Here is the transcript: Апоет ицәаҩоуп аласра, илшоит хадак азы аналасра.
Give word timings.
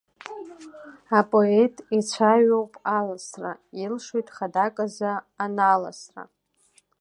Апоет 1.19 1.75
ицәаҩоуп 1.97 2.73
аласра, 2.97 3.51
илшоит 3.83 4.27
хадак 4.35 4.75
азы 4.85 5.11
аналасра. 5.43 6.23